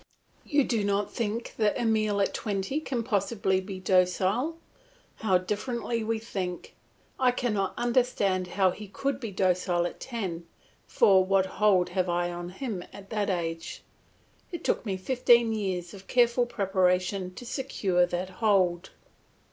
[0.43, 4.57] You do not think that Emile, at twenty, can possibly be docile.
[5.17, 6.73] How differently we think!
[7.19, 10.47] I cannot understand how he could be docile at ten,
[10.87, 13.83] for what hold have I on him at that age?
[14.51, 18.89] It took me fifteen years of careful preparation to secure that hold.